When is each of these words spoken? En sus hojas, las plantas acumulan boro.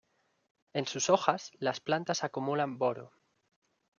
En 0.73 0.87
sus 0.87 1.11
hojas, 1.11 1.51
las 1.59 1.79
plantas 1.79 2.23
acumulan 2.23 2.79
boro. 2.79 3.11